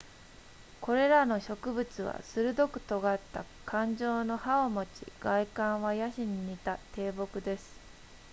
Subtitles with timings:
[0.81, 7.79] これらの植物は鋭く尖った冠状の葉を持ち外観はヤシに似た低木です